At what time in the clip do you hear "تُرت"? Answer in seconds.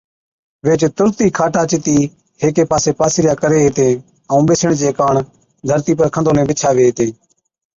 0.97-1.17